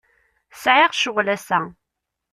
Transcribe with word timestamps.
Sɛiɣ 0.61 0.91
ccɣel 0.95 1.27
ass-a. 1.35 1.59